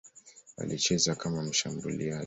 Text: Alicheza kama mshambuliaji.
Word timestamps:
Alicheza 0.57 1.15
kama 1.15 1.41
mshambuliaji. 1.43 2.19